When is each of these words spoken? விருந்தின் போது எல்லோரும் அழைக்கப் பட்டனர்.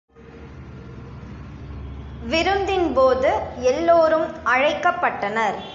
விருந்தின் 2.23 2.93
போது 2.93 3.39
எல்லோரும் 3.55 4.45
அழைக்கப் 4.45 5.01
பட்டனர். 5.01 5.61